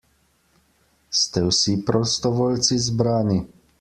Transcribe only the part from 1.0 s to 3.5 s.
Ste vsi prostovoljci zbrani?